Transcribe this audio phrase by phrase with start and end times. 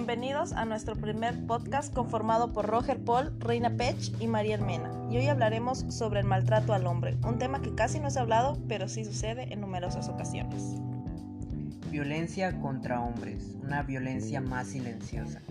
[0.00, 4.90] Bienvenidos a nuestro primer podcast conformado por Roger Paul, Reina Pech y María Mena.
[5.10, 8.58] Y hoy hablaremos sobre el maltrato al hombre, un tema que casi no es hablado,
[8.66, 10.76] pero sí sucede en numerosas ocasiones.
[11.90, 15.42] Violencia contra hombres, una violencia más silenciosa.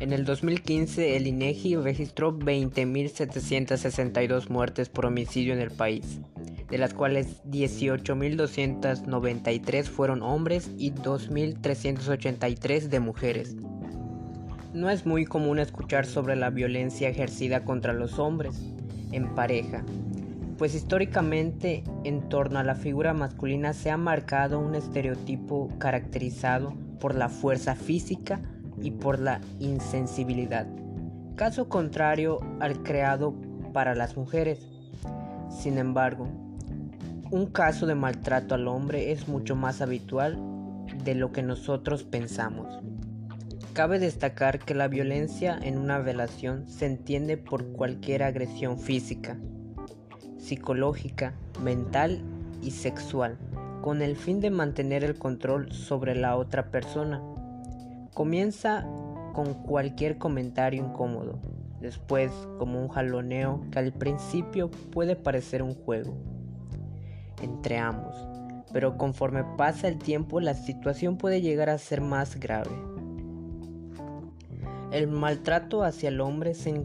[0.00, 6.18] En el 2015, el INEGI registró 20.762 muertes por homicidio en el país,
[6.70, 13.56] de las cuales 18.293 fueron hombres y 2.383 de mujeres.
[14.74, 18.54] No es muy común escuchar sobre la violencia ejercida contra los hombres
[19.12, 19.82] en pareja,
[20.58, 27.14] pues históricamente en torno a la figura masculina se ha marcado un estereotipo caracterizado por
[27.14, 28.40] la fuerza física
[28.82, 30.66] y por la insensibilidad,
[31.36, 33.34] caso contrario al creado
[33.72, 34.66] para las mujeres.
[35.48, 36.28] Sin embargo,
[37.30, 40.38] un caso de maltrato al hombre es mucho más habitual
[41.04, 42.78] de lo que nosotros pensamos.
[43.74, 49.36] Cabe destacar que la violencia en una relación se entiende por cualquier agresión física,
[50.38, 52.22] psicológica, mental
[52.62, 53.36] y sexual,
[53.82, 57.22] con el fin de mantener el control sobre la otra persona.
[58.14, 58.86] Comienza
[59.34, 61.38] con cualquier comentario incómodo,
[61.80, 66.37] después como un jaloneo que al principio puede parecer un juego
[67.42, 68.14] entre ambos,
[68.72, 72.70] pero conforme pasa el tiempo la situación puede llegar a ser más grave.
[74.90, 76.82] El maltrato hacia el hombre se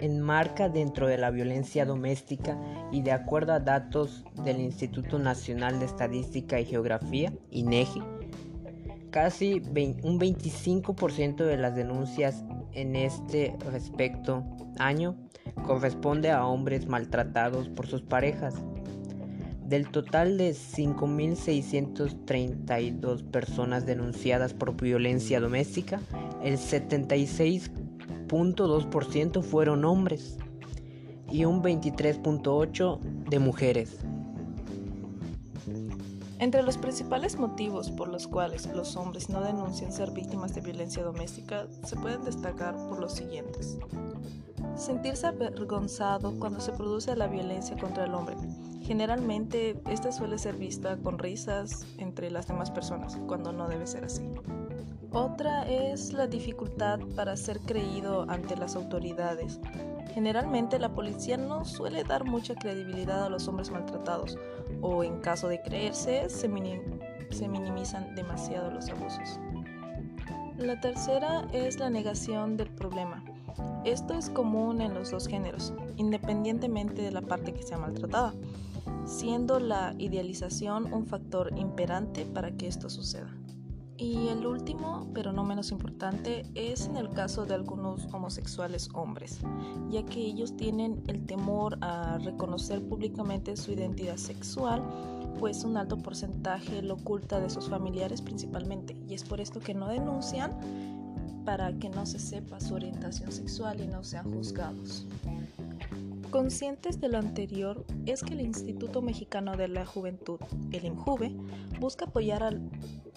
[0.00, 2.58] enmarca dentro de la violencia doméstica
[2.90, 8.02] y de acuerdo a datos del Instituto Nacional de Estadística y Geografía, INEGI,
[9.10, 9.54] casi
[10.02, 14.44] un 25% de las denuncias en este respecto
[14.78, 15.16] año
[15.66, 18.54] corresponde a hombres maltratados por sus parejas
[19.68, 26.00] del total de 5.632 personas denunciadas por violencia doméstica,
[26.42, 30.38] el 76.2% fueron hombres
[31.30, 33.98] y un 23.8% de mujeres.
[36.38, 41.02] Entre los principales motivos por los cuales los hombres no denuncian ser víctimas de violencia
[41.02, 43.76] doméstica se pueden destacar por los siguientes.
[44.76, 48.36] Sentirse avergonzado cuando se produce la violencia contra el hombre.
[48.80, 54.04] Generalmente esta suele ser vista con risas entre las demás personas, cuando no debe ser
[54.04, 54.22] así.
[55.12, 59.58] Otra es la dificultad para ser creído ante las autoridades.
[60.12, 64.36] Generalmente la policía no suele dar mucha credibilidad a los hombres maltratados
[64.82, 66.50] o en caso de creerse se,
[67.30, 69.40] se minimizan demasiado los abusos.
[70.58, 73.22] La tercera es la negación del problema.
[73.84, 78.34] Esto es común en los dos géneros, independientemente de la parte que sea maltratada,
[79.04, 83.34] siendo la idealización un factor imperante para que esto suceda.
[84.00, 89.40] Y el último, pero no menos importante, es en el caso de algunos homosexuales hombres,
[89.90, 94.84] ya que ellos tienen el temor a reconocer públicamente su identidad sexual,
[95.40, 99.74] pues un alto porcentaje lo oculta de sus familiares principalmente, y es por esto que
[99.74, 100.52] no denuncian
[101.48, 105.06] para que no se sepa su orientación sexual y no sean juzgados.
[106.30, 110.40] Conscientes de lo anterior, es que el Instituto Mexicano de la Juventud,
[110.72, 111.34] el INJUVE,
[111.80, 112.42] busca apoyar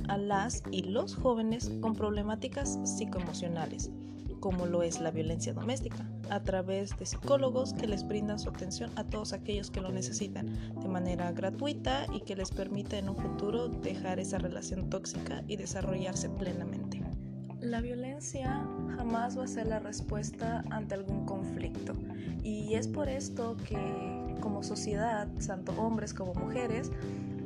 [0.08, 3.92] a, las y los jóvenes con problemáticas psicoemocionales,
[4.40, 8.92] como lo es la violencia doméstica, a través de psicólogos que les brindan su atención
[8.96, 10.48] a todos aquellos que lo necesitan
[10.80, 15.58] de manera gratuita y que les permita en un futuro dejar esa relación tóxica y
[15.58, 16.91] desarrollarse plenamente.
[17.62, 18.68] La violencia
[18.98, 21.94] jamás va a ser la respuesta ante algún conflicto
[22.44, 26.92] y es por esto que como sociedad, tanto hombres como mujeres,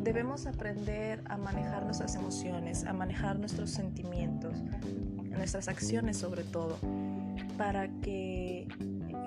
[0.02, 4.53] debemos aprender a manejar nuestras emociones, a manejar nuestros sentimientos,
[5.30, 6.78] nuestras acciones sobre todo,
[7.58, 8.70] para que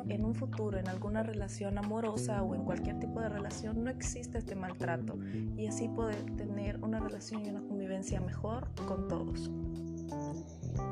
[0.09, 4.38] en un futuro, en alguna relación amorosa o en cualquier tipo de relación, no exista
[4.38, 5.19] este maltrato
[5.56, 9.50] y así poder tener una relación y una convivencia mejor con todos.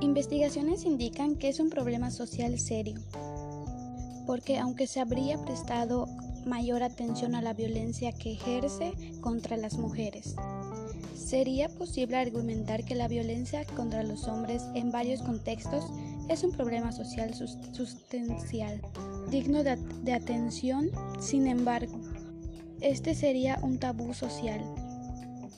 [0.01, 3.01] Investigaciones indican que es un problema social serio,
[4.27, 6.07] porque aunque se habría prestado
[6.45, 10.37] mayor atención a la violencia que ejerce contra las mujeres,
[11.15, 15.85] sería posible argumentar que la violencia contra los hombres en varios contextos
[16.29, 18.81] es un problema social sustancial,
[19.31, 20.91] digno de, de atención,
[21.21, 21.99] sin embargo,
[22.81, 24.63] este sería un tabú social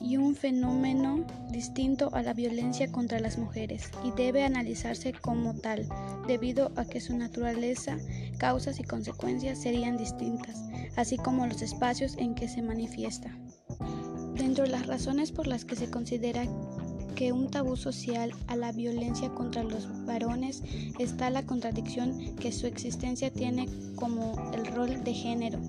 [0.01, 5.87] y un fenómeno distinto a la violencia contra las mujeres y debe analizarse como tal,
[6.27, 7.97] debido a que su naturaleza,
[8.37, 10.61] causas y consecuencias serían distintas,
[10.95, 13.35] así como los espacios en que se manifiesta.
[14.35, 16.43] Dentro de las razones por las que se considera
[17.15, 20.63] que un tabú social a la violencia contra los varones
[20.99, 25.59] está la contradicción que su existencia tiene como el rol de género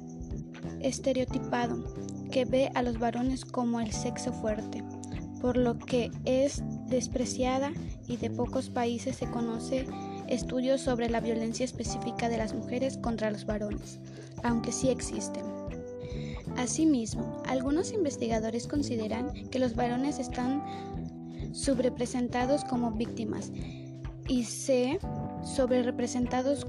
[0.81, 1.85] estereotipado,
[2.31, 4.83] que ve a los varones como el sexo fuerte,
[5.41, 7.73] por lo que es despreciada
[8.07, 9.87] y de pocos países se conoce
[10.29, 13.99] estudios sobre la violencia específica de las mujeres contra los varones,
[14.43, 15.45] aunque sí existen.
[16.57, 20.63] Asimismo, algunos investigadores consideran que los varones están
[21.53, 23.51] subrepresentados como víctimas
[24.29, 24.99] y se
[25.43, 26.67] sobrerepresentados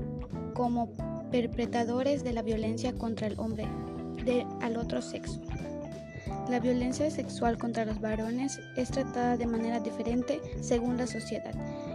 [0.55, 0.91] como
[1.31, 3.67] perpetradores de la violencia contra el hombre
[4.25, 5.39] de, al otro sexo.
[6.49, 11.53] La violencia sexual contra los varones es tratada de manera diferente según la sociedad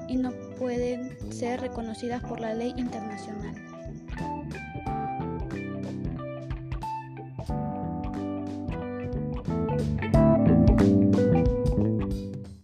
[0.08, 3.75] y no pueden ser reconocidas por la ley internacional.